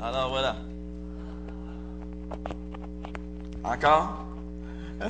[0.00, 0.56] Alors voilà.
[3.64, 4.24] Encore?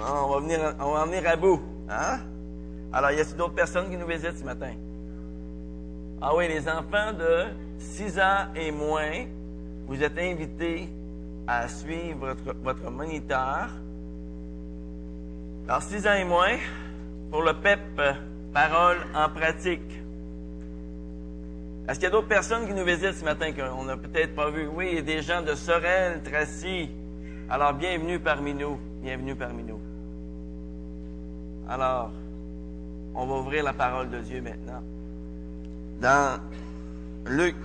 [0.00, 1.60] on, va venir, on va en venir à bout.
[1.88, 2.20] Hein?
[2.92, 4.72] Alors, y a d'autres personnes qui nous visitent ce matin?
[6.20, 7.44] Ah oui, les enfants de
[7.78, 9.26] 6 ans et moins,
[9.86, 10.88] vous êtes invités
[11.48, 13.70] à suivre votre, moniteur.
[15.66, 16.58] Alors, 6 ans et moins,
[17.30, 18.00] pour le PEP,
[18.52, 19.80] parole en pratique.
[21.88, 24.50] Est-ce qu'il y a d'autres personnes qui nous visitent ce matin qu'on n'a peut-être pas
[24.50, 24.66] vu?
[24.66, 26.90] Oui, il y a des gens de Sorel, Tracy.
[27.48, 28.78] Alors, bienvenue parmi nous.
[29.02, 29.80] Bienvenue parmi nous.
[31.66, 32.10] Alors,
[33.14, 34.82] on va ouvrir la parole de Dieu maintenant.
[36.00, 36.38] Dans
[37.26, 37.56] Luc,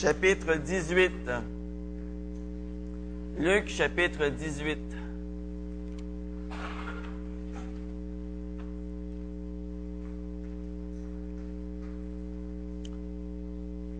[0.00, 1.10] chapitre 18.
[3.38, 4.78] Luc, chapitre 18.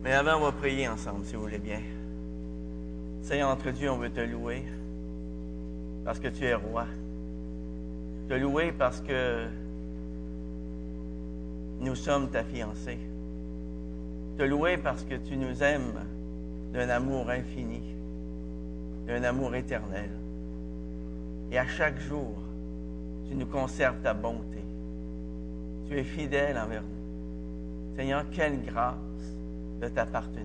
[0.02, 1.80] Mais avant, on va prier ensemble, si vous voulez bien.
[3.22, 4.64] Seigneur, entre Dieu, on veut te louer
[6.04, 6.86] parce que tu es roi.
[8.28, 9.46] Te louer parce que
[11.80, 12.98] nous sommes ta fiancée.
[14.36, 16.04] Te louer parce que tu nous aimes
[16.72, 17.80] d'un amour infini,
[19.06, 20.10] d'un amour éternel.
[21.50, 22.34] Et à chaque jour,
[23.28, 24.62] tu nous conserves ta bonté.
[25.88, 27.96] Tu es fidèle envers nous.
[27.96, 28.96] Seigneur, quelle grâce
[29.80, 30.44] de t'appartenir.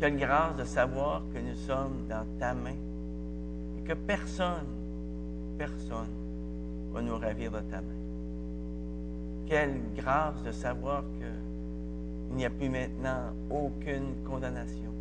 [0.00, 2.74] Quelle grâce de savoir que nous sommes dans ta main
[3.78, 4.66] et que personne,
[5.56, 6.08] personne
[6.92, 8.00] va nous ravir de ta main.
[9.46, 11.04] Quelle grâce de savoir
[12.30, 14.92] qu'il n'y a plus maintenant aucune condamnation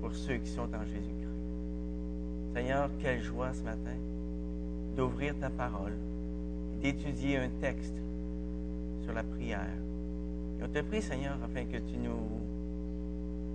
[0.00, 1.28] pour ceux qui sont en Jésus-Christ.
[2.54, 3.96] Seigneur, quelle joie ce matin
[4.96, 5.94] d'ouvrir ta parole
[6.74, 7.94] et d'étudier un texte
[9.04, 9.68] sur la prière
[10.64, 12.40] on te prie, Seigneur, afin que tu nous,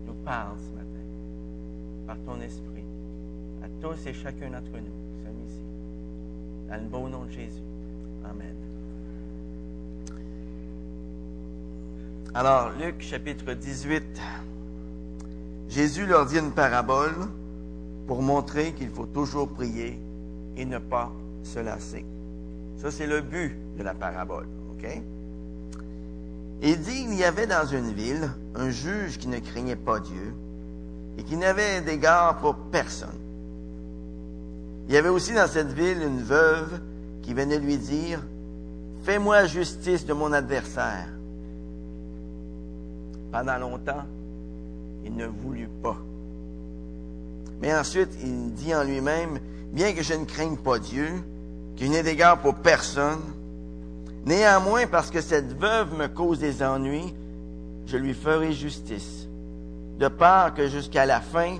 [0.06, 1.06] nous parles ce matin,
[2.06, 2.84] par ton esprit,
[3.64, 5.64] à tous et chacun d'entre nous qui sommes ici.
[6.70, 7.64] Dans le beau nom de Jésus.
[8.26, 8.77] Amen.
[12.40, 14.03] Alors, Luc chapitre 18.
[15.70, 17.16] Jésus leur dit une parabole
[18.06, 20.00] pour montrer qu'il faut toujours prier
[20.56, 21.12] et ne pas
[21.42, 22.06] se lasser.
[22.80, 24.46] Ça, c'est le but de la parabole.
[24.70, 24.88] OK?
[26.62, 30.36] Il dit qu'il y avait dans une ville un juge qui ne craignait pas Dieu
[31.18, 33.18] et qui n'avait d'égard pour personne.
[34.88, 36.81] Il y avait aussi dans cette ville une veuve
[37.24, 38.22] qui venait lui dire,
[39.06, 41.08] Fais-moi justice de mon adversaire.
[43.32, 44.06] Pendant longtemps,
[45.06, 45.98] il ne voulut pas.
[47.62, 49.40] Mais ensuite, il dit en lui-même,
[49.72, 51.10] Bien que je ne craigne pas Dieu,
[51.76, 53.20] qu'il n'ait d'égard pour personne,
[54.28, 57.14] Néanmoins, parce que cette veuve me cause des ennuis,
[57.86, 59.26] je lui ferai justice,
[60.00, 61.60] de peur que jusqu'à la fin,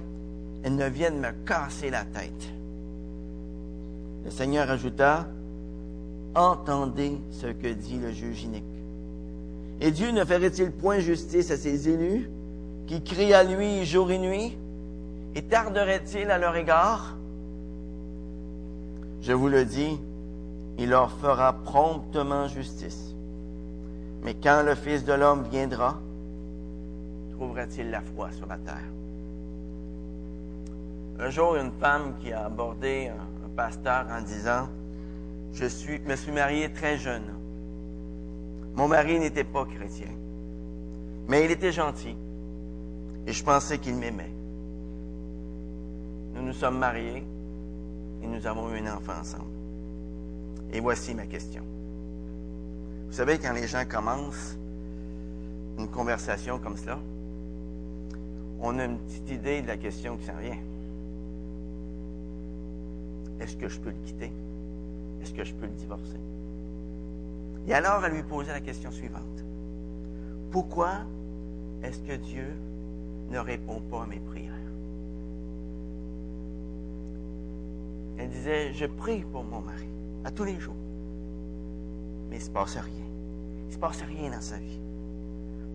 [0.64, 2.52] elle ne vienne me casser la tête.
[4.26, 5.28] Le Seigneur ajouta,
[6.36, 8.64] Entendez ce que dit le juge inique.
[9.80, 12.30] Et Dieu ne ferait-il point justice à ses élus,
[12.88, 14.58] qui crient à lui jour et nuit,
[15.36, 17.16] et tarderait-il à leur égard?
[19.22, 20.00] Je vous le dis,
[20.78, 23.14] il leur fera promptement justice.
[24.24, 26.00] Mais quand le Fils de l'homme viendra,
[27.34, 28.84] trouvera-t-il la foi sur la terre?
[31.20, 34.70] Un jour, une femme qui a abordé un, pasteur en disant,
[35.52, 37.24] je suis, me suis mariée très jeune.
[38.78, 40.12] Mon mari n'était pas chrétien,
[41.28, 42.16] mais il était gentil
[43.26, 44.30] et je pensais qu'il m'aimait.
[46.36, 47.24] Nous nous sommes mariés
[48.22, 49.50] et nous avons eu un enfant ensemble.
[50.72, 51.64] Et voici ma question.
[53.08, 54.56] Vous savez, quand les gens commencent
[55.80, 57.00] une conversation comme cela,
[58.62, 60.58] on a une petite idée de la question qui s'en vient.
[63.40, 64.32] Est-ce que je peux le quitter?
[65.24, 66.20] Est-ce que je peux le divorcer?
[67.68, 69.44] Et alors, elle lui posait la question suivante.
[70.52, 71.00] Pourquoi
[71.84, 72.56] est-ce que Dieu
[73.30, 74.54] ne répond pas à mes prières?
[78.18, 79.90] Elle disait, je prie pour mon mari
[80.24, 80.76] à tous les jours.
[82.30, 83.06] Mais il ne se passe rien.
[83.64, 84.80] Il ne se passe rien dans sa vie.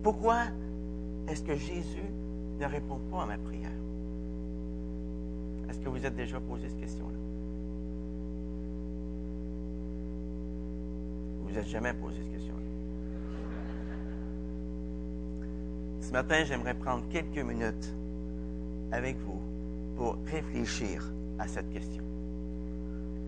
[0.03, 0.45] Pourquoi
[1.29, 2.11] est-ce que Jésus
[2.59, 3.71] ne répond pas à ma prière?
[5.69, 7.19] Est-ce que vous êtes déjà posé cette question-là?
[11.53, 12.63] Vous n'êtes jamais posé cette question-là.
[16.01, 17.93] Ce matin, j'aimerais prendre quelques minutes
[18.91, 19.39] avec vous
[19.99, 22.03] pour réfléchir à cette question.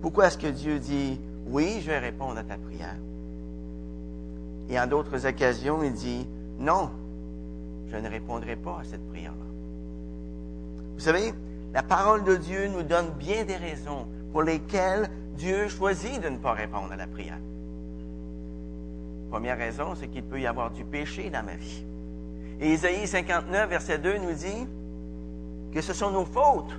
[0.01, 2.97] Pourquoi est-ce que Dieu dit, oui, je vais répondre à ta prière?
[4.71, 6.27] Et en d'autres occasions, il dit,
[6.59, 6.91] non,
[7.91, 9.45] je ne répondrai pas à cette prière-là.
[10.95, 11.35] Vous savez,
[11.75, 16.39] la parole de Dieu nous donne bien des raisons pour lesquelles Dieu choisit de ne
[16.39, 17.39] pas répondre à la prière.
[19.31, 21.85] Première raison, c'est qu'il peut y avoir du péché dans ma vie.
[22.61, 24.67] Et Isaïe 59, verset 2 nous dit
[25.73, 26.73] que ce sont nos fautes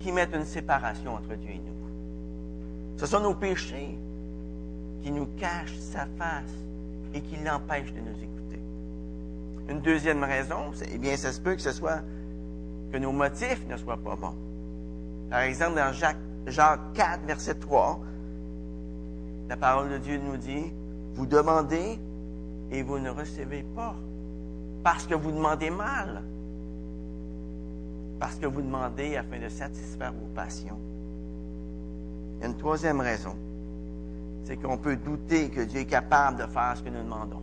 [0.00, 2.98] qui mettent une séparation entre Dieu et nous.
[2.98, 3.98] Ce sont nos péchés
[5.02, 6.52] qui nous cachent sa face
[7.14, 8.60] et qui l'empêchent de nous écouter.
[9.68, 12.02] Une deuxième raison, c'est, eh bien, ça se peut que ce soit
[12.92, 14.34] que nos motifs ne soient pas bons.
[15.30, 18.00] Par exemple, dans Jacques 4, verset 3,
[19.48, 20.72] la parole de Dieu nous dit,
[21.16, 21.98] vous demandez
[22.70, 23.94] et vous ne recevez pas
[24.82, 26.22] parce que vous demandez mal,
[28.20, 30.78] parce que vous demandez afin de satisfaire vos passions.
[32.42, 33.34] une troisième raison,
[34.44, 37.42] c'est qu'on peut douter que Dieu est capable de faire ce que nous demandons.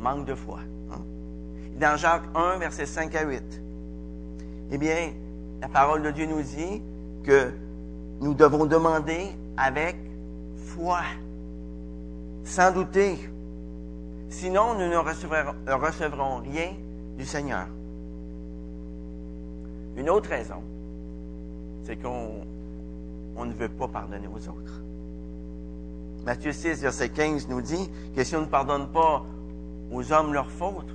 [0.00, 0.60] Manque de foi.
[0.92, 1.00] Hein?
[1.80, 3.42] Dans Jacques 1, versets 5 à 8,
[4.70, 5.12] eh bien,
[5.60, 6.80] la parole de Dieu nous dit
[7.24, 7.52] que
[8.20, 9.96] nous devons demander avec
[10.56, 11.00] foi,
[12.48, 13.18] sans douter.
[14.30, 16.72] Sinon, nous ne recevrons, rien
[17.16, 17.66] du Seigneur.
[19.96, 20.62] Une autre raison,
[21.84, 24.82] c'est qu'on ne veut pas pardonner aux autres.
[26.24, 29.24] Matthieu 6, verset 15 nous dit que si on ne pardonne pas
[29.90, 30.94] aux hommes leurs fautes,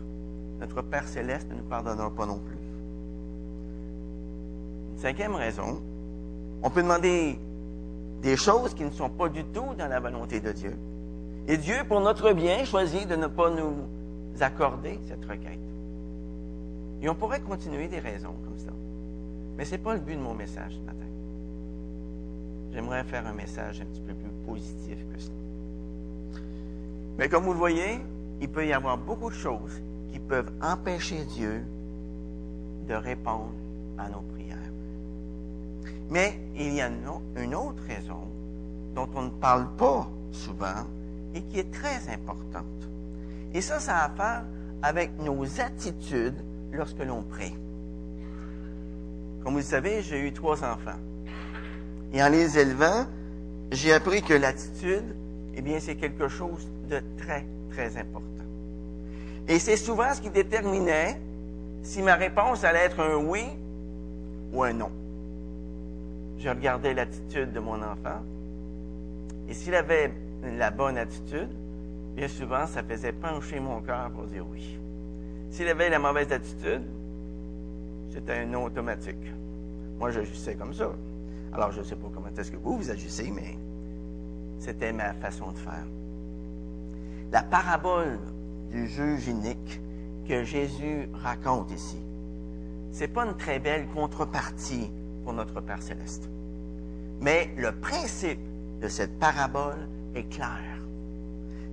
[0.60, 2.58] notre Père céleste ne nous pardonnera pas non plus.
[4.92, 5.82] Une cinquième raison,
[6.62, 7.38] on peut demander
[8.22, 10.78] des choses qui ne sont pas du tout dans la volonté de Dieu.
[11.48, 13.74] Et Dieu, pour notre bien, choisit de ne pas nous
[14.40, 15.60] accorder cette requête.
[17.02, 18.72] Et on pourrait continuer des raisons comme ça.
[19.58, 21.00] Mais ce n'est pas le but de mon message ce matin.
[22.72, 25.32] J'aimerais faire un message un petit peu plus positif que ça.
[27.18, 28.00] Mais comme vous le voyez,
[28.42, 29.82] il peut y avoir beaucoup de choses
[30.12, 31.66] qui peuvent empêcher Dieu
[32.88, 33.54] de répondre
[33.98, 34.58] à nos prières.
[36.10, 36.90] Mais il y a
[37.36, 38.28] une autre raison
[38.96, 40.86] dont on ne parle pas souvent
[41.34, 42.66] et qui est très importante.
[43.54, 44.44] Et ça, ça a à faire
[44.82, 47.56] avec nos attitudes lorsque l'on prie.
[49.44, 51.00] Comme vous le savez, j'ai eu trois enfants.
[52.14, 53.06] Et en les élevant,
[53.72, 55.16] j'ai appris que l'attitude,
[55.56, 58.24] eh bien, c'est quelque chose de très, très important.
[59.48, 61.20] Et c'est souvent ce qui déterminait
[61.82, 63.44] si ma réponse allait être un oui
[64.54, 64.92] ou un non.
[66.40, 68.22] Je regardais l'attitude de mon enfant.
[69.50, 70.12] Et s'il avait
[70.44, 71.50] la bonne attitude,
[72.16, 74.78] bien souvent, ça faisait pencher mon cœur pour dire oui.
[75.50, 76.84] S'il avait la mauvaise attitude,
[78.12, 79.34] c'était un non automatique.
[80.00, 80.92] Moi, j'agissais comme ça.
[81.54, 83.56] Alors, je ne sais pas comment est-ce que vous, vous agissez, mais
[84.60, 85.86] c'était ma façon de faire.
[87.32, 88.20] La parabole
[88.72, 89.82] du juge unique
[90.28, 92.00] que Jésus raconte ici,
[92.92, 94.92] c'est pas une très belle contrepartie
[95.24, 96.30] pour notre Père céleste.
[97.22, 98.40] Mais le principe
[98.82, 100.80] de cette parabole est clair.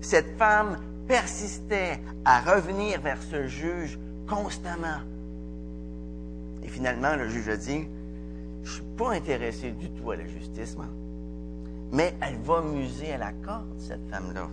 [0.01, 3.99] Cette femme persistait à revenir vers ce juge
[4.29, 5.01] constamment.
[6.63, 7.87] Et finalement, le juge a dit,
[8.63, 10.77] je ne suis pas intéressé du tout à la justice.
[11.93, 14.49] Mais elle va muser à la corde, cette femme-là.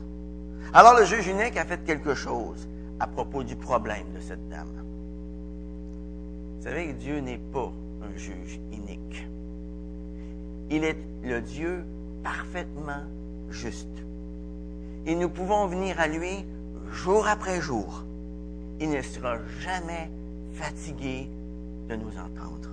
[0.73, 2.67] Alors le juge unique a fait quelque chose
[2.99, 4.83] à propos du problème de cette dame.
[6.57, 9.27] Vous savez, Dieu n'est pas un juge unique.
[10.69, 11.85] Il est le Dieu
[12.23, 13.03] parfaitement
[13.49, 13.87] juste.
[15.05, 16.45] Et nous pouvons venir à lui
[16.91, 18.03] jour après jour.
[18.79, 20.09] Il ne sera jamais
[20.53, 21.29] fatigué
[21.89, 22.69] de nous entendre.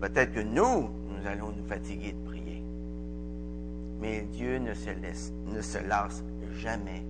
[0.00, 2.62] Peut-être que nous, nous allons nous fatiguer de prier.
[4.00, 4.90] Mais Dieu ne se,
[5.46, 6.22] ne se lasse
[6.58, 7.02] jamais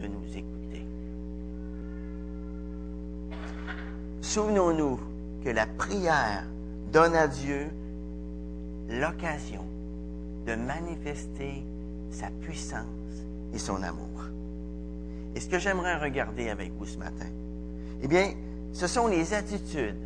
[0.00, 0.84] de nous écouter.
[4.20, 4.98] Souvenons-nous
[5.44, 6.44] que la prière
[6.92, 7.68] donne à Dieu
[8.88, 9.64] l'occasion
[10.46, 11.64] de manifester
[12.10, 12.86] sa puissance
[13.52, 14.06] et son amour.
[15.34, 17.26] Et ce que j'aimerais regarder avec vous ce matin,
[18.02, 18.32] eh bien,
[18.72, 19.96] ce sont les attitudes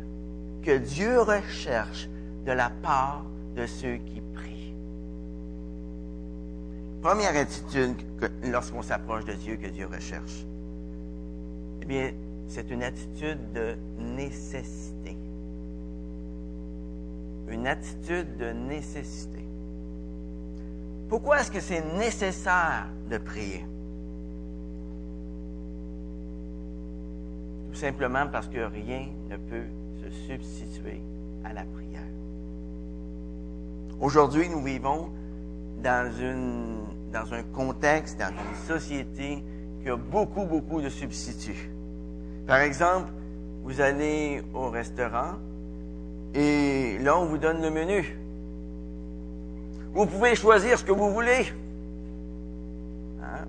[0.61, 2.09] que Dieu recherche
[2.45, 3.25] de la part
[3.55, 4.73] de ceux qui prient.
[7.01, 7.95] Première attitude
[8.43, 10.45] lorsqu'on s'approche de Dieu que Dieu recherche,
[11.81, 12.11] eh bien,
[12.47, 15.17] c'est une attitude de nécessité.
[17.47, 19.45] Une attitude de nécessité.
[21.09, 23.65] Pourquoi est-ce que c'est nécessaire de prier?
[27.71, 29.65] Tout simplement parce que rien ne peut
[30.01, 31.01] se substituer
[31.43, 32.01] à la prière.
[33.99, 35.09] Aujourd'hui, nous vivons
[35.83, 36.11] dans,
[37.11, 39.43] dans un contexte, dans une société
[39.81, 41.69] qui a beaucoup, beaucoup de substituts.
[42.47, 43.11] Par exemple,
[43.63, 45.35] vous allez au restaurant
[46.33, 48.17] et là, on vous donne le menu.
[49.95, 51.53] Vous pouvez choisir ce que vous voulez.
[53.23, 53.45] Hein?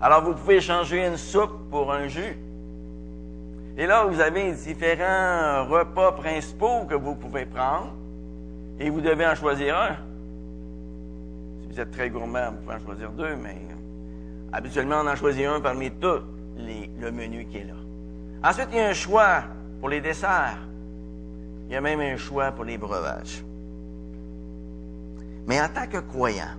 [0.00, 2.38] Alors, vous pouvez changer une soupe pour un jus.
[3.76, 7.92] Et là, vous avez différents repas principaux que vous pouvez prendre
[8.78, 9.96] et vous devez en choisir un.
[11.60, 13.56] Si vous êtes très gourmand, vous pouvez en choisir deux, mais
[14.52, 16.22] habituellement, on en choisit un parmi tous
[16.56, 18.48] les, le menu qui est là.
[18.48, 19.42] Ensuite, il y a un choix
[19.80, 20.58] pour les desserts.
[21.66, 23.42] Il y a même un choix pour les breuvages.
[25.46, 26.56] Mais en tant que croyants,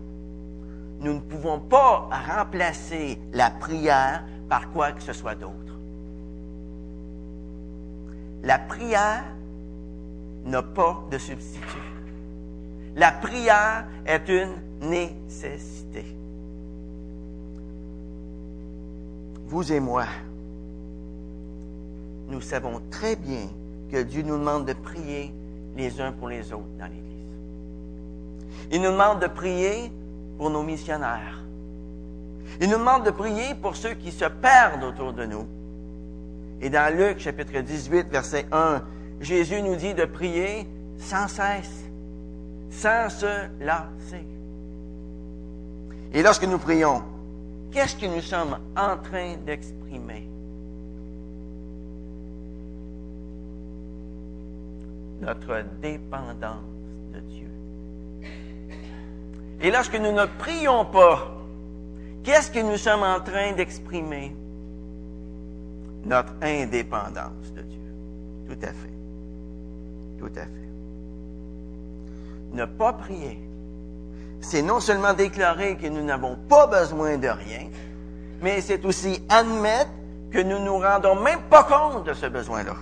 [0.99, 5.53] nous ne pouvons pas remplacer la prière par quoi que ce soit d'autre.
[8.43, 9.23] La prière
[10.45, 11.77] n'a pas de substitut.
[12.95, 16.05] La prière est une nécessité.
[19.47, 20.05] Vous et moi,
[22.27, 23.47] nous savons très bien
[23.91, 25.33] que Dieu nous demande de prier
[25.75, 27.14] les uns pour les autres dans l'Église.
[28.71, 29.91] Il nous demande de prier
[30.37, 31.41] pour nos missionnaires.
[32.61, 35.45] Il nous demande de prier pour ceux qui se perdent autour de nous.
[36.61, 38.81] Et dans Luc chapitre 18, verset 1,
[39.21, 41.83] Jésus nous dit de prier sans cesse,
[42.69, 44.25] sans se lasser.
[46.13, 47.03] Et lorsque nous prions,
[47.71, 50.27] qu'est-ce que nous sommes en train d'exprimer?
[55.21, 56.63] Notre dépendance
[57.13, 57.54] de Dieu.
[59.61, 61.31] Et lorsque nous ne prions pas,
[62.23, 64.35] qu'est-ce que nous sommes en train d'exprimer?
[66.05, 67.79] Notre indépendance de Dieu.
[68.47, 68.93] Tout à fait.
[70.19, 70.65] Tout à fait.
[72.53, 73.39] Ne pas prier,
[74.39, 77.67] c'est non seulement déclarer que nous n'avons pas besoin de rien,
[78.41, 79.89] mais c'est aussi admettre
[80.31, 82.75] que nous ne nous rendons même pas compte de ce besoin-là.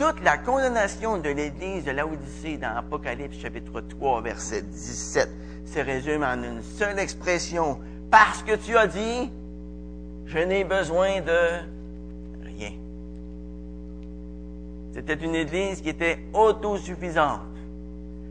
[0.00, 5.28] Toute la condamnation de l'Église de l'Odyssée dans Apocalypse chapitre 3, verset 17
[5.66, 7.78] se résume en une seule expression.
[8.10, 9.30] Parce que tu as dit,
[10.24, 11.60] je n'ai besoin de
[12.42, 12.70] rien.
[14.94, 17.42] C'était une Église qui était autosuffisante.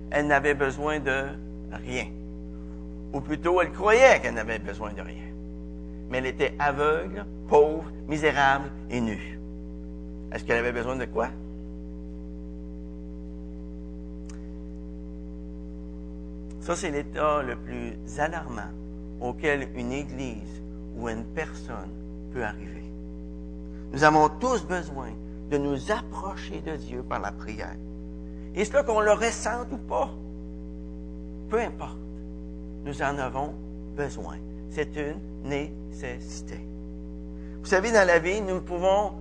[0.10, 1.26] Elle n'avait besoin de
[1.86, 2.08] rien.
[3.14, 5.30] Ou plutôt, elle croyait qu'elle n'avait besoin de rien.
[6.10, 9.40] Mais elle était aveugle, pauvre, misérable et nue.
[10.32, 11.30] Est-ce qu'elle avait besoin de quoi?
[16.70, 18.70] Ça, c'est l'état le plus alarmant
[19.20, 20.62] auquel une Église
[20.96, 21.90] ou une personne
[22.32, 22.84] peut arriver.
[23.92, 25.10] Nous avons tous besoin
[25.50, 27.76] de nous approcher de Dieu par la prière.
[28.54, 30.12] Et cela qu'on le ressente ou pas,
[31.50, 31.98] peu importe,
[32.86, 33.56] nous en avons
[33.98, 34.36] besoin.
[34.70, 36.60] C'est une nécessité.
[37.64, 39.14] Vous savez, dans la vie, nous pouvons,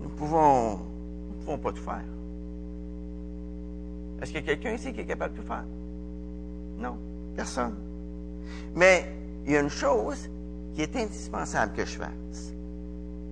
[0.00, 2.04] nous pouvons, nous ne pouvons pas tout faire.
[4.22, 5.64] Est-ce qu'il y a quelqu'un ici qui est capable de tout faire?
[6.78, 6.96] Non,
[7.36, 7.74] personne.
[8.74, 9.04] Mais
[9.46, 10.30] il y a une chose
[10.74, 12.54] qui est indispensable que je fasse,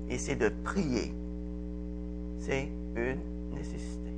[0.08, 1.12] et c'est de prier.
[2.40, 3.20] C'est une
[3.54, 4.10] nécessité.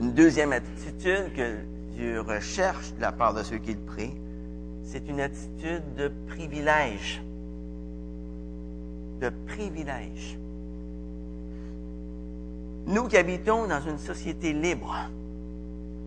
[0.00, 1.56] Une deuxième attitude que
[1.94, 4.14] Dieu recherche de la part de ceux qui le prient,
[4.84, 7.22] c'est une attitude de privilège.
[9.20, 10.38] De privilège.
[12.86, 14.94] Nous qui habitons dans une société libre,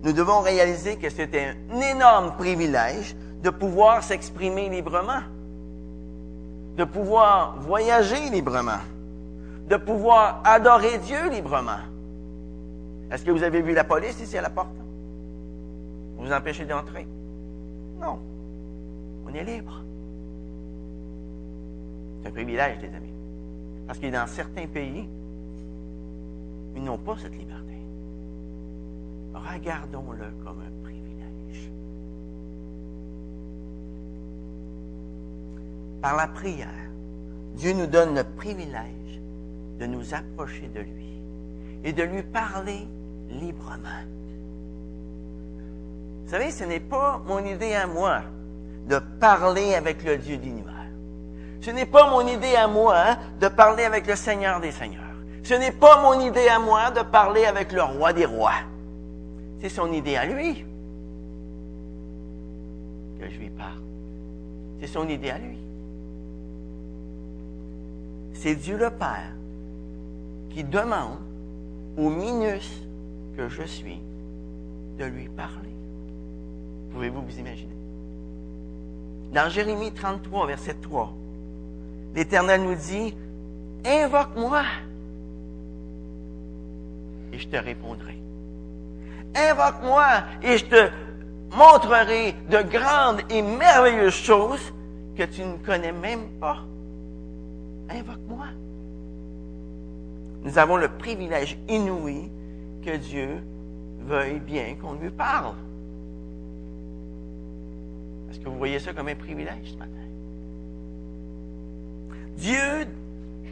[0.04, 5.22] nous devons réaliser que c'est un énorme privilège de pouvoir s'exprimer librement,
[6.78, 8.80] de pouvoir voyager librement,
[9.68, 11.80] de pouvoir adorer Dieu librement.
[13.12, 14.70] Est-ce que vous avez vu la police ici à la porte?
[16.18, 17.08] Vous vous empêchez d'entrer?
[18.00, 18.20] Non.
[19.26, 19.82] On est libre.
[22.22, 23.14] C'est un privilège, les amis.
[23.88, 25.08] Parce que dans certains pays,
[26.76, 27.79] ils n'ont pas cette liberté.
[29.48, 31.72] Regardons-le comme un privilège.
[36.02, 36.68] Par la prière,
[37.56, 39.22] Dieu nous donne le privilège
[39.80, 41.22] de nous approcher de lui
[41.84, 42.88] et de lui parler
[43.30, 44.04] librement.
[46.26, 48.22] Vous savez, ce n'est pas mon idée à moi
[48.88, 50.74] de parler avec le Dieu de l'univers.
[51.62, 55.04] Ce n'est pas mon idée à moi de parler avec le Seigneur des Seigneurs.
[55.44, 58.54] Ce n'est pas mon idée à moi de parler avec le roi des rois.
[59.62, 60.66] C'est son idée à lui
[63.20, 63.82] que je lui parle.
[64.80, 65.58] C'est son idée à lui.
[68.34, 69.34] C'est Dieu le Père
[70.50, 71.20] qui demande
[71.98, 72.82] au minus
[73.36, 74.00] que je suis
[74.98, 75.70] de lui parler.
[76.94, 77.76] Pouvez-vous vous imaginer?
[79.34, 81.14] Dans Jérémie 33, verset 3,
[82.16, 83.14] l'Éternel nous dit,
[83.86, 84.64] Invoque-moi
[87.32, 88.18] et je te répondrai.
[89.36, 90.08] Invoque-moi
[90.42, 90.90] et je te
[91.56, 94.74] montrerai de grandes et merveilleuses choses
[95.18, 96.58] que tu ne connais même pas.
[97.90, 98.46] Invoque-moi.
[100.44, 102.32] Nous avons le privilège inouï
[102.84, 103.44] que Dieu
[104.06, 105.54] veuille bien qu'on lui parle.
[108.30, 109.92] Est-ce que vous voyez ça comme un privilège ce matin?
[112.38, 112.88] Dieu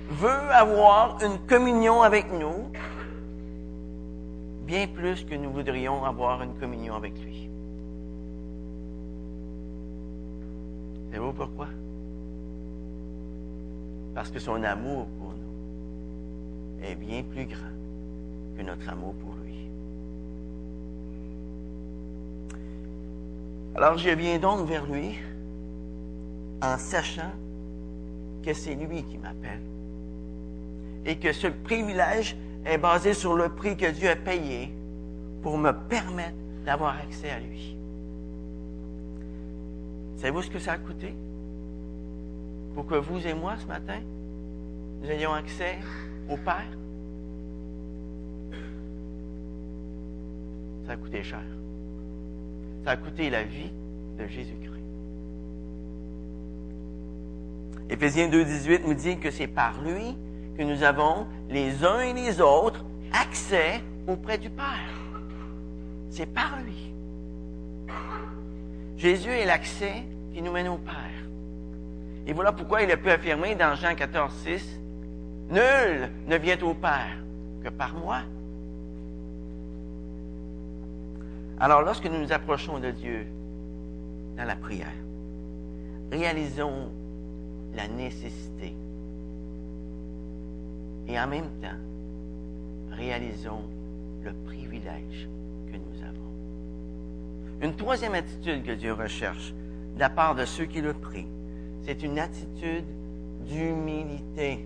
[0.10, 2.72] veut avoir une communion avec nous
[4.68, 7.50] bien plus que nous voudrions avoir une communion avec lui.
[11.10, 11.68] Savez-vous pourquoi?
[14.14, 17.76] Parce que son amour pour nous est bien plus grand
[18.58, 19.56] que notre amour pour lui.
[23.74, 25.18] Alors je viens donc vers lui
[26.62, 27.32] en sachant
[28.44, 29.62] que c'est lui qui m'appelle
[31.06, 32.36] et que ce privilège
[32.68, 34.72] est basé sur le prix que Dieu a payé
[35.42, 37.76] pour me permettre d'avoir accès à lui.
[40.18, 41.14] Savez-vous ce que ça a coûté?
[42.76, 44.00] Pour que vous et moi, ce matin,
[45.02, 45.78] nous ayons accès
[46.30, 46.68] au Père?
[50.86, 51.44] Ça a coûté cher.
[52.84, 53.72] Ça a coûté la vie
[54.20, 54.74] de Jésus-Christ.
[57.90, 60.18] Éphésiens 2.18 nous dit que c'est par lui
[60.58, 62.84] que nous avons les uns et les autres
[63.14, 64.90] accès auprès du Père.
[66.10, 66.94] C'est par lui.
[68.98, 70.96] Jésus est l'accès qui nous mène au Père.
[72.26, 74.80] Et voilà pourquoi il a pu affirmer dans Jean 14, 6,
[75.52, 77.18] Nul ne vient au Père
[77.64, 78.22] que par moi.
[81.60, 83.28] Alors lorsque nous nous approchons de Dieu
[84.36, 84.94] dans la prière,
[86.12, 86.92] réalisons
[87.76, 88.76] la nécessité
[91.08, 91.78] et en même temps,
[92.92, 93.64] réalisons
[94.24, 95.30] le privilège
[95.72, 97.62] que nous avons.
[97.62, 99.54] Une troisième attitude que Dieu recherche
[99.96, 101.28] de la part de ceux qui le prient,
[101.84, 102.86] c'est une attitude
[103.48, 104.66] d'humilité.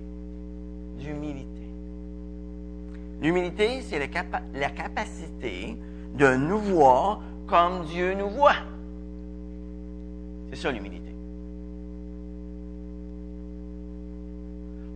[1.00, 1.48] D'humilité.
[3.22, 4.08] L'humilité, c'est la,
[4.56, 5.78] la, capacité
[6.16, 8.56] de nous voir comme Dieu nous voit.
[10.50, 11.01] C'est ça l'humilité.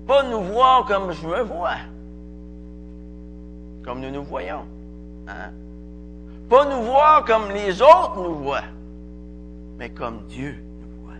[0.07, 1.77] Pas nous voir comme je me vois,
[3.83, 4.65] comme nous nous voyons.
[5.27, 5.51] Hein?
[6.47, 8.69] Pas nous voir comme les autres nous voient,
[9.79, 11.17] mais comme Dieu nous voit.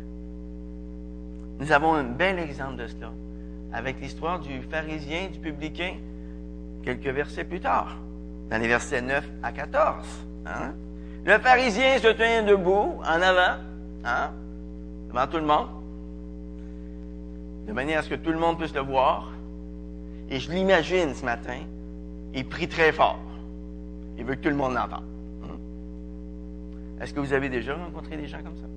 [1.60, 3.10] Nous avons un bel exemple de cela
[3.74, 5.96] avec l'histoire du pharisien, du publicain,
[6.84, 7.98] quelques versets plus tard,
[8.50, 10.06] dans les versets 9 à 14.
[10.46, 10.74] Hein?
[11.26, 13.60] Le pharisien se tient debout, en avant,
[14.06, 14.32] hein?
[15.10, 15.75] devant tout le monde
[17.66, 19.32] de manière à ce que tout le monde puisse le voir.
[20.30, 21.60] Et je l'imagine ce matin,
[22.34, 23.20] il prie très fort.
[24.18, 25.04] Il veut que tout le monde l'entende.
[25.42, 27.02] Hmm?
[27.02, 28.68] Est-ce que vous avez déjà rencontré des gens comme ça?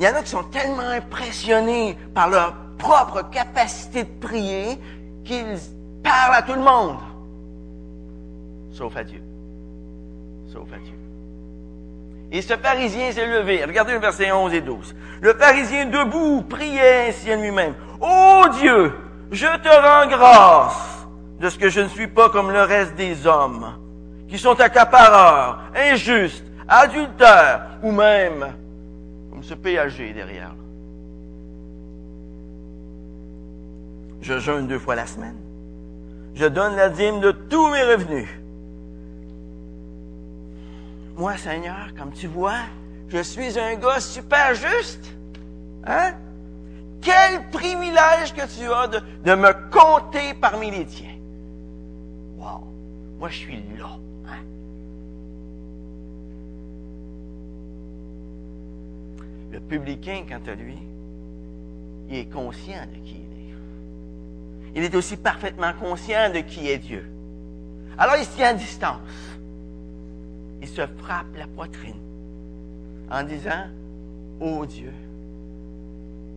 [0.00, 4.78] Il y en a qui sont tellement impressionnés par leur propre capacité de prier
[5.24, 5.58] qu'ils
[6.02, 6.98] parlent à tout le monde.
[8.72, 9.22] Sauf à Dieu.
[10.52, 10.94] Sauf à Dieu.
[12.32, 13.62] Et ce pharisien s'est levé.
[13.62, 14.94] Regardez le verset 11 et 12.
[15.20, 17.74] Le pharisien debout priait ainsi à lui-même.
[18.00, 18.94] Ô Dieu,
[19.30, 21.06] je te rends grâce
[21.38, 23.74] de ce que je ne suis pas comme le reste des hommes,
[24.28, 28.46] qui sont accapareurs, injustes, adultères, ou même
[29.30, 30.54] comme ce péager derrière.
[34.22, 35.36] Je jeûne deux fois la semaine.
[36.34, 38.28] Je donne la dîme de tous mes revenus.
[41.22, 42.62] Moi, Seigneur, comme tu vois,
[43.06, 45.14] je suis un gars super juste.
[45.86, 46.14] Hein?
[47.00, 51.14] Quel privilège que tu as de, me compter parmi les tiens.
[52.38, 52.66] Wow!
[53.20, 53.96] Moi, je suis là.
[54.26, 54.42] Hein?
[59.52, 60.78] Le publicain, quant à lui,
[62.10, 64.80] il est conscient de qui il est.
[64.80, 67.08] Il est aussi parfaitement conscient de qui est Dieu.
[67.96, 68.98] Alors, il se tient à distance
[70.62, 71.98] il se frappe la poitrine
[73.10, 73.66] en disant,
[74.40, 74.92] Ô Dieu,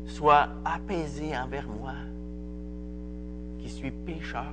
[0.08, 1.94] sois apaisé envers moi,
[3.60, 4.52] qui suis pécheur.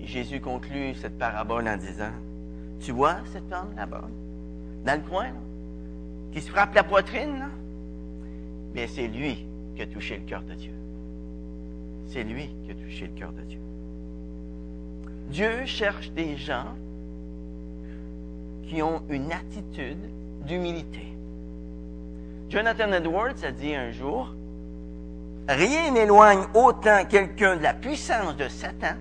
[0.00, 2.10] Jésus conclut cette parabole en disant,
[2.80, 4.08] tu vois cet homme là-bas,
[4.84, 5.30] dans le coin,
[6.32, 7.48] qui se frappe la poitrine,
[8.74, 10.72] mais c'est lui qui a touché le cœur de Dieu.
[12.06, 13.60] C'est lui qui a touché le cœur de Dieu.
[15.28, 16.74] Dieu cherche des gens
[18.68, 20.10] qui ont une attitude
[20.46, 21.06] d'humilité.
[22.48, 24.34] Jonathan Edwards a dit un jour,
[25.48, 28.94] Rien n'éloigne autant quelqu'un de la puissance de Satan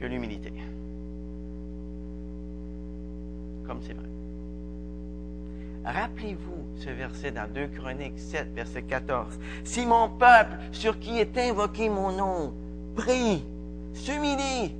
[0.00, 0.52] que l'humilité.
[3.66, 4.04] Comme c'est vrai.
[5.84, 9.38] Rappelez-vous ce verset dans 2 Chroniques 7, verset 14.
[9.64, 12.54] Si mon peuple, sur qui est invoqué mon nom,
[12.96, 13.44] prie,
[13.92, 14.74] s'humilie,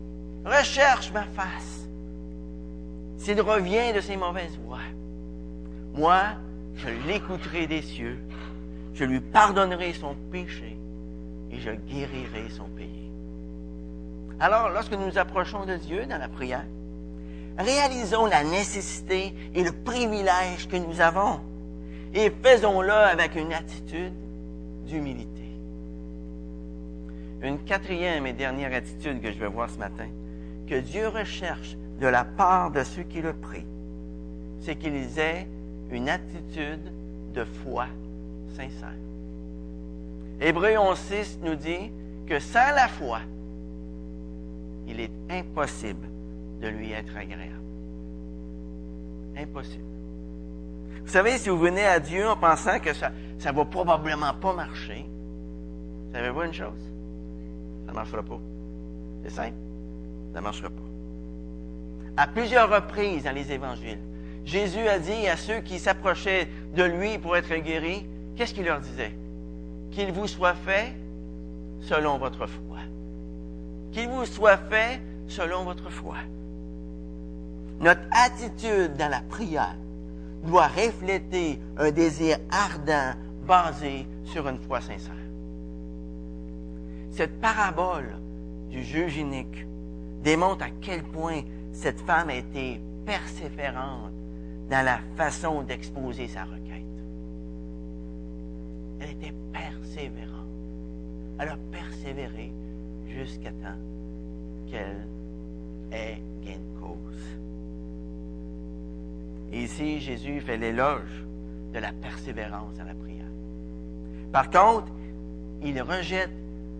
[0.45, 1.89] recherche ma face,
[3.19, 4.79] s'il revient de ses mauvaises voies,
[5.95, 6.23] moi,
[6.77, 8.19] je l'écouterai des cieux,
[8.95, 10.77] je lui pardonnerai son péché
[11.51, 13.11] et je guérirai son pays.
[14.41, 16.65] Alors, lorsque nous nous approchons de Dieu dans la prière,
[17.59, 21.41] réalisons la nécessité et le privilège que nous avons
[22.13, 24.13] et faisons-le avec une attitude
[24.87, 25.31] d'humilité.
[27.43, 30.09] Une quatrième et dernière attitude que je vais voir ce matin,
[30.67, 33.67] que Dieu recherche de la part de ceux qui le prient,
[34.61, 35.47] c'est qu'ils aient
[35.91, 36.93] une attitude
[37.35, 37.87] de foi
[38.57, 38.95] sincère.
[40.41, 41.91] Hébreu 11.6 nous dit
[42.27, 43.21] que sans la foi,
[44.87, 46.09] il est impossible
[46.61, 47.53] de lui être agréable.
[49.37, 49.85] Impossible.
[51.05, 54.55] Vous savez, si vous venez à Dieu en pensant que ça ne va probablement pas
[54.55, 55.07] marcher,
[56.13, 56.91] savez-vous une chose?
[57.85, 58.41] Ça ne marchera pas.
[59.23, 59.57] C'est simple.
[60.35, 60.83] Ça ne marchera pas.
[62.17, 64.01] À plusieurs reprises dans les évangiles,
[64.45, 68.81] Jésus a dit à ceux qui s'approchaient de lui pour être guéris, qu'est-ce qu'il leur
[68.81, 69.13] disait?
[69.93, 70.93] Qu'il vous soit fait
[71.83, 72.79] selon votre foi.
[73.93, 76.17] Qu'il vous soit fait selon votre foi.
[77.79, 79.77] Notre attitude dans la prière
[80.43, 83.17] doit refléter un désir ardent
[83.47, 85.13] basé sur une foi sincère.
[87.13, 88.17] Cette parabole
[88.69, 89.65] du juge unique
[90.25, 94.13] démontre à quel point cette femme a été persévérante
[94.71, 96.83] dans la façon d'exposer sa requête.
[99.01, 100.49] Elle était persévérante.
[101.39, 102.53] Elle a persévéré
[103.07, 103.79] jusqu'à temps
[104.71, 105.07] qu'elle
[105.93, 107.39] ait gain de cause.
[109.53, 111.25] Et ici, Jésus fait l'éloge
[111.75, 113.27] de la persévérance à la prière.
[114.33, 114.91] Par contre,
[115.63, 116.31] il rejette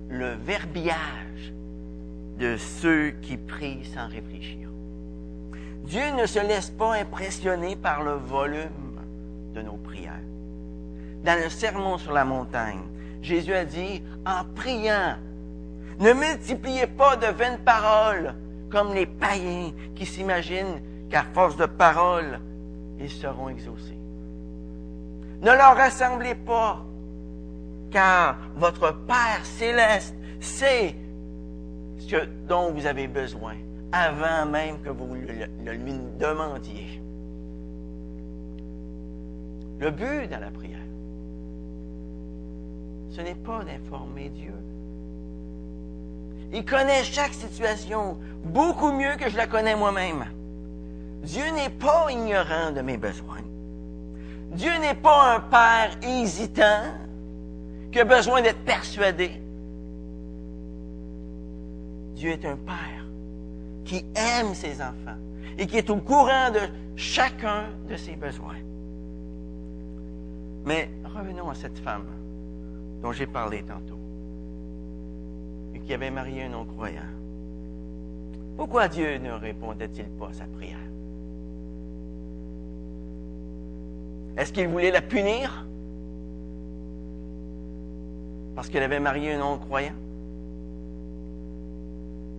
[0.09, 1.53] le verbiage
[2.39, 4.69] de ceux qui prient sans réfléchir.
[5.85, 9.01] Dieu ne se laisse pas impressionner par le volume
[9.55, 10.13] de nos prières.
[11.25, 12.83] Dans le sermon sur la montagne,
[13.23, 15.17] Jésus a dit, en priant,
[15.99, 18.35] ne multipliez pas de vaines paroles
[18.71, 22.41] comme les païens qui s'imaginent qu'à force de paroles,
[22.99, 23.99] ils seront exaucés.
[25.41, 26.85] Ne leur ressemblez pas,
[27.91, 30.97] car votre Père céleste sait
[32.09, 32.17] ce
[32.49, 33.55] dont vous avez besoin
[33.93, 37.01] avant même que vous le, lui demandiez.
[39.79, 40.79] Le but dans la prière,
[43.11, 44.55] ce n'est pas d'informer Dieu.
[46.53, 50.25] Il connaît chaque situation beaucoup mieux que je la connais moi-même.
[51.23, 53.43] Dieu n'est pas ignorant de mes besoins.
[54.51, 56.83] Dieu n'est pas un père hésitant
[57.91, 59.44] qui a besoin d'être persuadé.
[62.15, 63.07] Dieu est un père
[63.85, 65.19] qui aime ses enfants
[65.59, 66.61] et qui est au courant de
[66.97, 68.57] chacun de ses besoins.
[70.65, 72.07] Mais revenons à cette femme
[73.03, 73.99] dont j'ai parlé tantôt
[75.75, 77.03] et qui avait marié un non-croyant.
[78.57, 80.79] Pourquoi Dieu ne répondait-il pas à sa prière?
[84.37, 85.67] Est-ce qu'il voulait la punir?
[88.55, 89.95] Parce qu'elle avait marié un non-croyant?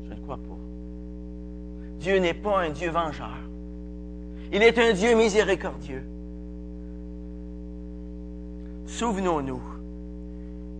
[0.05, 0.57] Je ne crois pas.
[1.99, 3.37] Dieu n'est pas un Dieu vengeur.
[4.51, 6.03] Il est un Dieu miséricordieux.
[8.85, 9.61] Souvenons-nous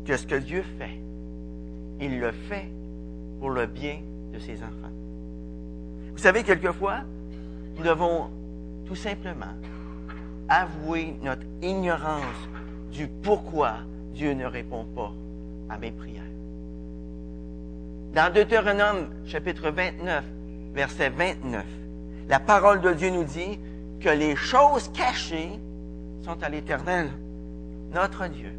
[0.06, 1.00] que ce que Dieu fait,
[2.00, 2.70] il le fait
[3.40, 4.00] pour le bien
[4.34, 4.94] de ses enfants.
[6.12, 7.02] Vous savez, quelquefois,
[7.78, 8.30] nous devons
[8.86, 9.54] tout simplement
[10.48, 12.50] avouer notre ignorance
[12.92, 13.78] du pourquoi
[14.14, 15.12] Dieu ne répond pas
[15.70, 16.22] à mes prières.
[18.14, 20.24] Dans Deutéronome chapitre 29,
[20.76, 21.66] verset 29,
[22.30, 23.60] la parole de Dieu nous dit
[24.00, 25.60] que les choses cachées
[26.24, 27.10] sont à l'Éternel,
[27.94, 28.52] notre Dieu.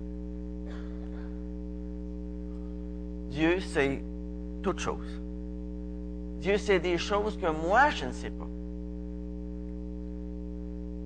[3.30, 4.02] Dieu sait
[4.62, 5.20] toutes choses.
[6.40, 8.48] Dieu sait des choses que moi, je ne sais pas.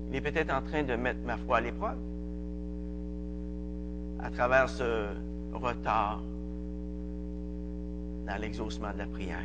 [0.09, 1.97] Il est peut-être en train de mettre ma foi à l'épreuve.
[4.23, 5.07] à travers ce
[5.51, 6.21] retard
[8.27, 9.39] dans l'exaucement de la prière.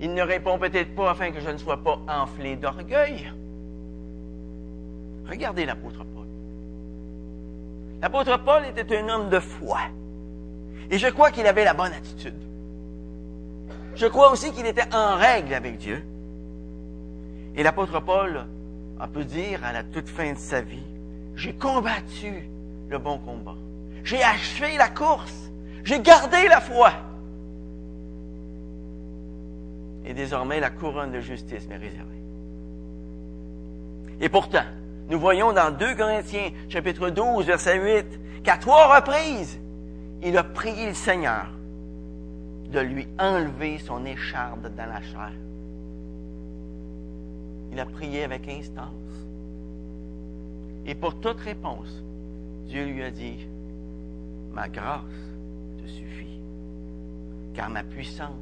[0.00, 3.32] Il ne répond peut-être pas afin que je ne sois pas enflé d'orgueil.
[5.28, 6.26] Regardez l'apôtre Paul.
[8.00, 9.80] L'apôtre Paul était un homme de foi.
[10.90, 12.40] Et je crois qu'il avait la bonne attitude.
[13.94, 16.04] Je crois aussi qu'il était en règle avec Dieu.
[17.56, 18.46] Et l'apôtre Paul
[19.00, 20.86] a pu dire à la toute fin de sa vie,
[21.34, 22.48] j'ai combattu
[22.88, 23.56] le bon combat.
[24.04, 25.50] J'ai achevé la course.
[25.84, 26.92] J'ai gardé la foi.
[30.08, 32.22] Et désormais, la couronne de justice m'est réservée.
[34.22, 34.64] Et pourtant,
[35.10, 39.60] nous voyons dans 2 Corinthiens, chapitre 12, verset 8, qu'à trois reprises,
[40.22, 41.48] il a prié le Seigneur
[42.72, 45.32] de lui enlever son écharpe dans la chair.
[47.70, 48.88] Il a prié avec instance.
[50.86, 52.02] Et pour toute réponse,
[52.66, 53.46] Dieu lui a dit,
[54.54, 55.02] ma grâce
[55.82, 56.40] te suffit,
[57.52, 58.32] car ma puissance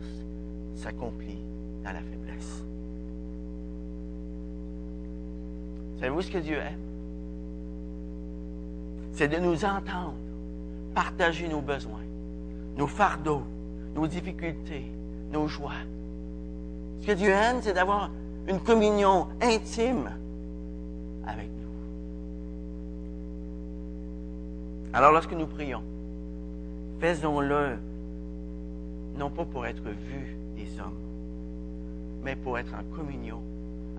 [0.77, 1.46] s'accomplit
[1.93, 2.65] la faiblesse.
[6.01, 6.81] Savez-vous ce que Dieu aime?
[9.13, 10.15] C'est de nous entendre
[10.95, 12.05] partager nos besoins,
[12.77, 13.43] nos fardeaux,
[13.95, 14.85] nos difficultés,
[15.33, 15.73] nos joies.
[17.01, 18.11] Ce que Dieu aime, c'est d'avoir
[18.49, 20.11] une communion intime
[21.27, 21.69] avec nous.
[24.93, 25.83] Alors lorsque nous prions,
[27.01, 27.79] faisons-le
[29.19, 30.36] non pas pour être vus
[32.27, 33.41] mais pour être en communion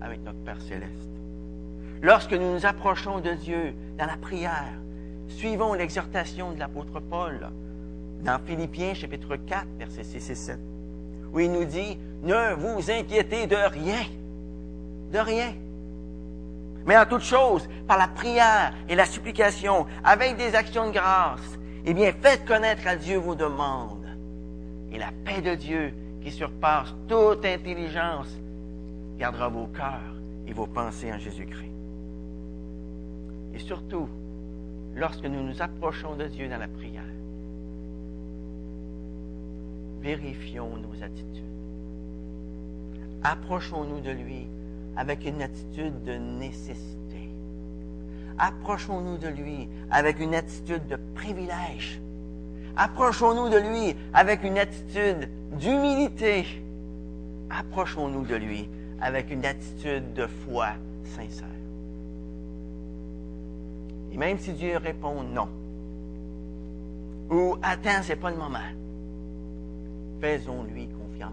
[0.02, 0.92] avec notre Père céleste.
[2.02, 4.74] Lorsque nous nous approchons de Dieu dans la prière,
[5.28, 7.48] suivons l'exhortation de l'apôtre Paul
[8.22, 10.58] dans Philippiens chapitre 4, versets 6 et 7,
[11.32, 14.04] où il nous dit, ne vous inquiétez de rien,
[15.10, 15.54] de rien.
[16.84, 21.58] Mais en toute chose, par la prière et la supplication, avec des actions de grâce,
[21.86, 24.06] eh bien, faites connaître à Dieu vos demandes.
[24.92, 28.28] Et la paix de Dieu, qui surpasse toute intelligence,
[29.18, 30.14] gardera vos cœurs
[30.46, 31.72] et vos pensées en Jésus-Christ.
[33.54, 34.08] Et surtout,
[34.94, 37.02] lorsque nous nous approchons de Dieu dans la prière,
[40.00, 41.44] vérifions nos attitudes.
[43.22, 44.46] Approchons-nous de lui
[44.96, 47.28] avec une attitude de nécessité.
[48.38, 52.00] Approchons-nous de lui avec une attitude de privilège.
[52.80, 56.46] Approchons-nous de lui avec une attitude d'humilité.
[57.50, 58.68] Approchons-nous de lui
[59.00, 60.68] avec une attitude de foi
[61.02, 61.48] sincère.
[64.12, 65.48] Et même si Dieu répond non,
[67.30, 68.58] ou attends, c'est pas le moment,
[70.20, 71.32] faisons-lui confiance.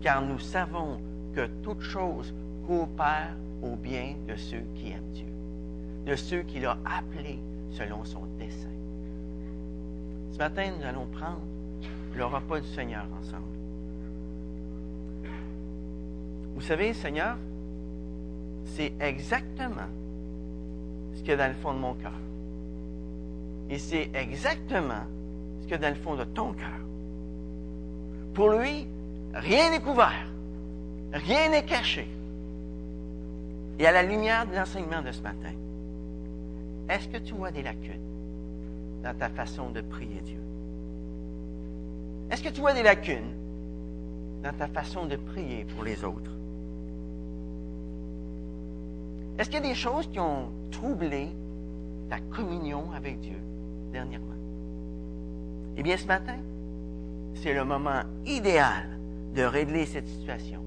[0.00, 1.00] Car nous savons
[1.34, 2.32] que toute chose
[2.68, 5.26] coopère au bien de ceux qui aiment Dieu,
[6.06, 7.40] de ceux qu'il a appelés
[7.72, 8.68] selon son dessein.
[10.34, 11.38] Ce matin, nous allons prendre
[12.12, 13.44] le repas du Seigneur ensemble.
[16.56, 17.36] Vous savez, Seigneur,
[18.64, 19.86] c'est exactement
[21.14, 22.18] ce qu'il y a dans le fond de mon cœur.
[23.70, 25.04] Et c'est exactement
[25.60, 26.80] ce qu'il y a dans le fond de ton cœur.
[28.34, 28.88] Pour lui,
[29.34, 30.26] rien n'est couvert.
[31.12, 32.08] Rien n'est caché.
[33.78, 35.52] Et à la lumière de l'enseignement de ce matin,
[36.88, 38.13] est-ce que tu vois des lacunes?
[39.04, 40.40] Dans ta façon de prier Dieu?
[42.30, 43.32] Est-ce que tu vois des lacunes
[44.42, 46.30] dans ta façon de prier pour les autres?
[49.38, 51.28] Est-ce qu'il y a des choses qui ont troublé
[52.08, 53.36] ta communion avec Dieu
[53.92, 54.26] dernièrement?
[55.76, 56.38] Eh bien, ce matin,
[57.34, 58.88] c'est le moment idéal
[59.34, 60.60] de régler cette situation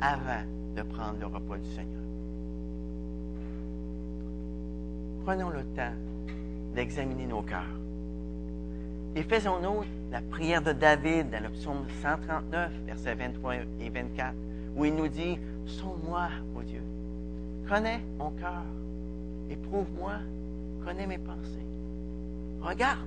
[0.00, 0.44] avant
[0.76, 2.02] de prendre le repas du Seigneur.
[5.24, 5.94] Prenons le temps
[6.74, 7.78] d'examiner nos cœurs.
[9.14, 14.34] Et faisons-nous la prière de David dans le psaume 139, versets 23 et 24,
[14.76, 16.82] où il nous dit, Sauve-moi, ô Dieu,
[17.68, 18.64] connais mon cœur,
[19.50, 20.12] éprouve-moi,
[20.84, 21.66] connais mes pensées.
[22.60, 23.06] Regarde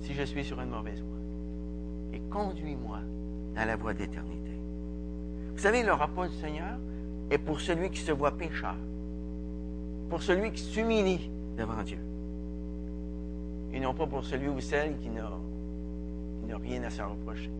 [0.00, 1.16] si je suis sur une mauvaise voie
[2.12, 2.98] et conduis-moi
[3.54, 4.50] dans la voie d'éternité.
[5.54, 6.78] Vous savez, le repas du Seigneur
[7.30, 8.76] est pour celui qui se voit pécheur,
[10.10, 11.98] pour celui qui s'humilie devant Dieu,
[13.76, 15.28] et non pas pour celui ou celle qui n'a,
[16.62, 17.50] rien à se reprocher.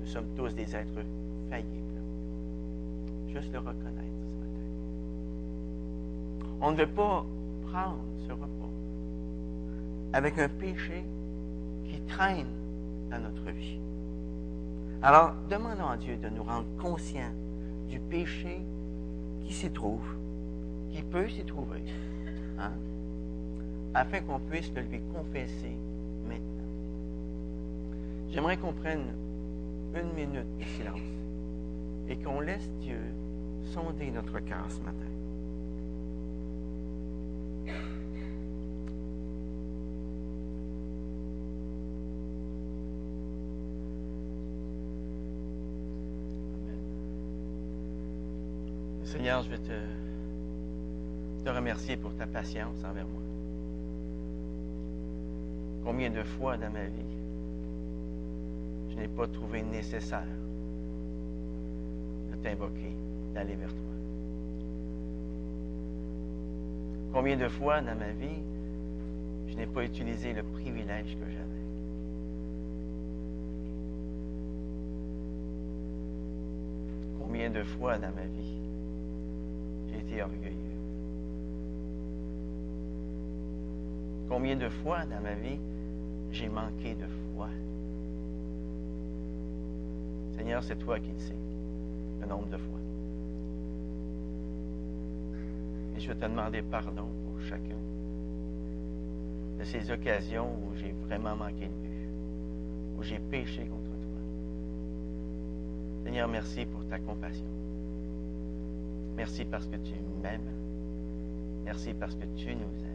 [0.00, 1.04] Nous sommes tous des êtres
[1.48, 2.02] faillibles.
[3.28, 4.66] Juste le reconnaître ce matin.
[6.60, 7.24] On ne veut pas
[7.70, 8.46] prendre ce repas
[10.12, 11.04] avec un péché
[11.84, 12.48] qui traîne
[13.12, 13.78] dans notre vie.
[15.02, 17.32] Alors, demandons à Dieu de nous rendre conscients
[17.88, 18.60] du péché
[19.42, 20.16] qui s'y trouve,
[20.90, 21.84] qui peut s'y trouver,
[22.58, 22.72] hein,
[23.94, 25.76] afin qu'on puisse le lui confesser
[26.26, 26.44] maintenant.
[28.30, 29.06] J'aimerais qu'on prenne
[29.94, 31.00] une minute de silence
[32.08, 33.00] et qu'on laisse Dieu
[33.72, 35.06] sonder notre cœur ce matin.
[49.04, 53.20] Seigneur, je veux te, te remercier pour ta patience envers moi.
[55.90, 57.16] Combien de fois dans ma vie,
[58.90, 60.22] je n'ai pas trouvé nécessaire
[62.30, 62.94] de t'invoquer,
[63.34, 63.92] d'aller vers toi.
[67.12, 68.40] Combien de fois dans ma vie,
[69.48, 71.64] je n'ai pas utilisé le privilège que j'avais?
[77.18, 78.60] Combien de fois dans ma vie,
[79.90, 80.54] j'ai été orgueilleux?
[84.28, 85.58] Combien de fois dans ma vie,
[86.40, 87.48] j'ai manqué de foi.
[90.36, 91.36] Seigneur, c'est toi qui le sais,
[92.22, 92.78] le nombre de fois.
[95.94, 97.76] Et je veux te demander pardon pour chacun
[99.58, 102.08] de ces occasions où j'ai vraiment manqué de but,
[102.98, 104.20] où j'ai péché contre toi.
[106.04, 107.44] Seigneur, merci pour ta compassion.
[109.14, 110.40] Merci parce que tu m'aimes.
[111.66, 112.89] Merci parce que tu nous aimes.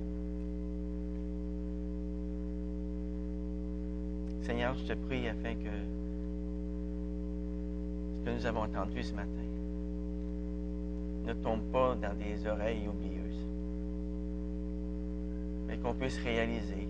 [4.46, 5.72] Seigneur, je te prie afin que
[8.20, 9.28] ce que nous avons entendu ce matin
[11.26, 13.48] ne tombe pas dans des oreilles oublieuses,
[15.68, 16.88] mais qu'on puisse réaliser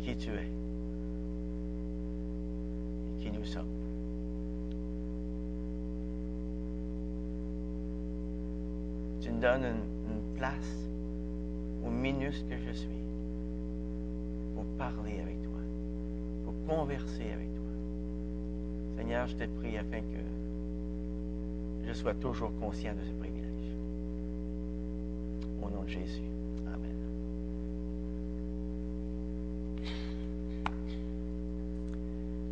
[0.00, 0.48] qui tu es
[3.10, 3.66] et qui nous sommes.
[9.20, 10.88] Tu me donnes une, une place
[11.84, 12.88] aux minus que je suis
[14.82, 15.60] parler avec toi,
[16.44, 17.62] pour converser avec toi.
[18.96, 23.76] Seigneur, je te prie afin que je sois toujours conscient de ce privilège.
[25.62, 26.22] Au nom de Jésus.
[26.66, 26.96] Amen.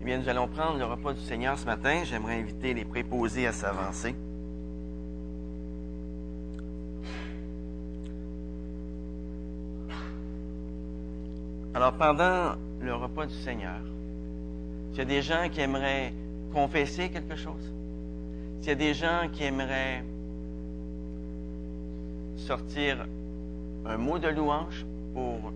[0.00, 2.04] Eh bien, nous allons prendre le repas du Seigneur ce matin.
[2.04, 4.14] J'aimerais inviter les préposés à s'avancer.
[11.72, 13.78] Alors, pendant le repas du Seigneur,
[14.90, 16.12] s'il y a des gens qui aimeraient
[16.52, 17.72] confesser quelque chose,
[18.60, 20.02] s'il y a des gens qui aimeraient
[22.36, 23.06] sortir
[23.86, 25.52] un mot de louange pour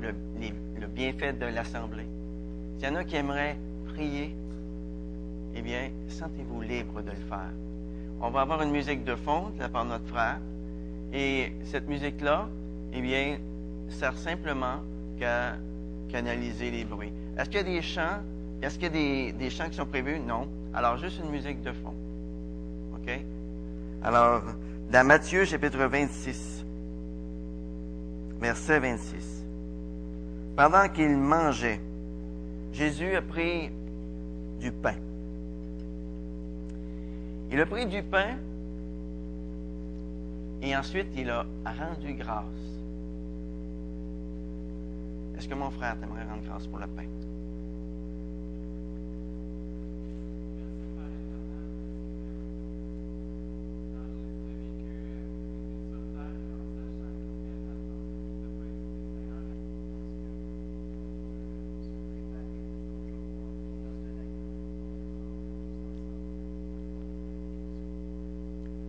[0.00, 2.06] le, bienfait de l'Assemblée,
[2.76, 3.56] s'il y en a qui aimeraient
[3.94, 4.36] prier,
[5.56, 7.50] eh bien, sentez-vous libre de le faire.
[8.20, 10.38] On va avoir une musique de fond de la part de notre frère,
[11.12, 12.48] et cette musique-là,
[12.92, 13.38] eh bien,
[13.88, 14.82] sert simplement
[15.18, 15.56] qu'à
[16.08, 17.12] canaliser les bruits.
[17.36, 18.20] Est-ce qu'il y a des chants?
[18.62, 20.18] Est-ce qu'il y a des, des, chants qui sont prévus?
[20.18, 20.48] Non.
[20.74, 21.94] Alors, juste une musique de fond.
[22.94, 23.20] OK?
[24.02, 24.42] Alors,
[24.90, 26.64] dans Matthieu, chapitre 26,
[28.40, 29.44] verset 26.
[30.56, 31.80] Pendant qu'il mangeait,
[32.72, 33.70] Jésus a pris
[34.60, 34.94] du pain.
[37.50, 38.36] Il a pris du pain
[40.60, 42.44] et ensuite il a rendu grâce.
[45.38, 47.04] Est-ce que mon frère t'aimerait rendre grâce pour le pain?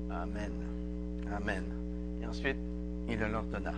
[0.09, 0.51] Amen.
[1.31, 1.63] Amen.
[2.21, 2.57] Et ensuite,
[3.07, 3.73] il le leur donna.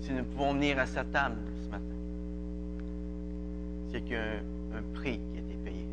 [0.00, 1.84] Si nous pouvons venir à sa table ce matin,
[3.92, 5.86] c'est qu'il a prix qui a été payé.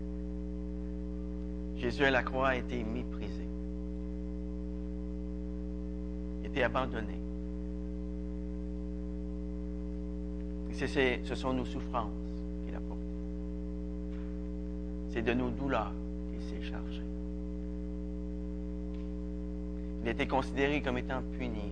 [1.78, 3.42] Jésus à la croix a été méprisé
[6.52, 7.16] été abandonné.
[10.74, 12.12] Ce sont nos souffrances
[12.66, 13.04] qu'il a portées.
[15.12, 15.94] C'est de nos douleurs
[16.32, 17.02] qu'il s'est chargé.
[20.02, 21.72] Il a été considéré comme étant puni,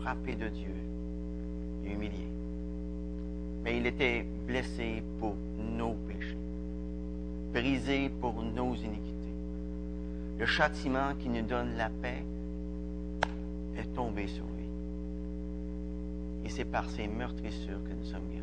[0.00, 0.74] frappé de Dieu
[1.84, 2.28] et humilié.
[3.64, 6.36] Mais il était blessé pour nos péchés,
[7.52, 9.12] brisé pour nos iniquités.
[10.38, 12.24] Le châtiment qui nous donne la paix
[13.78, 14.64] est tombé sur lui.
[16.44, 18.42] Et c'est par ses meurtrissures que nous sommes guéris.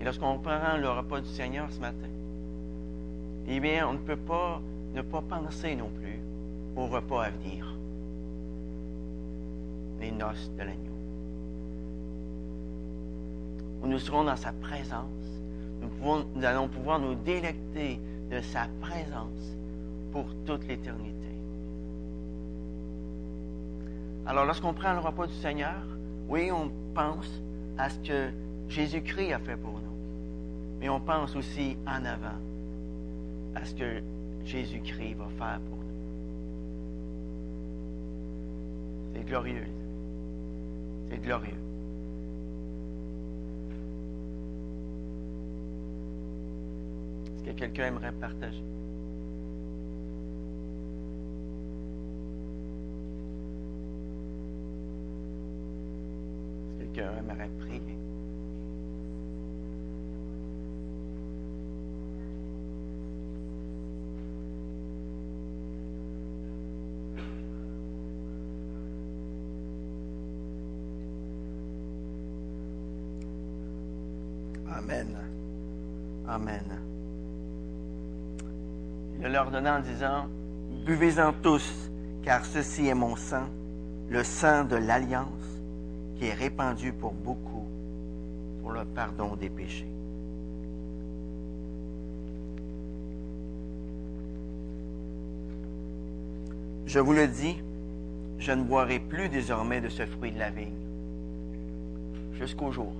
[0.00, 2.08] Et lorsqu'on prend le repas du Seigneur ce matin,
[3.48, 4.60] eh bien, on ne peut pas
[4.94, 6.20] ne pas penser non plus
[6.76, 7.76] au repas à venir,
[10.00, 10.95] les noces de l'agneau.
[13.86, 15.04] Nous serons dans sa présence,
[15.80, 15.88] nous,
[16.34, 19.56] nous allons pouvoir nous délecter de sa présence
[20.12, 21.12] pour toute l'éternité.
[24.26, 25.82] Alors, lorsqu'on prend le repas du Seigneur,
[26.28, 27.30] oui, on pense
[27.78, 28.30] à ce que
[28.68, 29.96] Jésus-Christ a fait pour nous.
[30.80, 32.38] Mais on pense aussi en avant
[33.54, 34.02] à ce que
[34.44, 35.84] Jésus-Christ va faire pour nous.
[39.14, 39.66] C'est glorieux.
[41.08, 41.65] C'est glorieux.
[47.46, 48.62] Que quelqu'un aimerait partager?
[56.80, 57.82] Est-ce que quelqu'un aimerait prier?
[74.68, 75.16] Amen.
[76.26, 76.85] Amen.
[79.36, 80.28] Leur en disant,
[80.86, 81.90] Buvez-en tous,
[82.22, 83.44] car ceci est mon sang,
[84.08, 85.28] le sang de l'alliance,
[86.16, 87.68] qui est répandu pour beaucoup,
[88.62, 89.90] pour le pardon des péchés.
[96.86, 97.62] Je vous le dis,
[98.38, 100.80] je ne boirai plus désormais de ce fruit de la vigne,
[102.32, 102.94] jusqu'au jour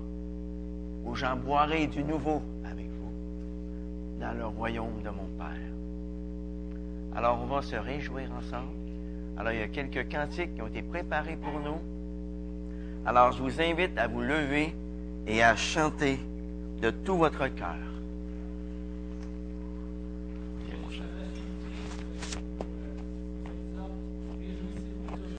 [1.06, 5.66] où j'en boirai du nouveau avec vous dans le royaume de mon Père.
[7.16, 8.74] Alors on va se réjouir ensemble.
[9.38, 11.80] Alors il y a quelques cantiques qui ont été préparés pour nous.
[13.06, 14.74] Alors je vous invite à vous lever
[15.26, 16.20] et à chanter
[16.82, 17.85] de tout votre cœur.